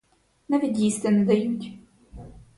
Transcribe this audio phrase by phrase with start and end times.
[0.49, 1.73] Навіть їсти не дають.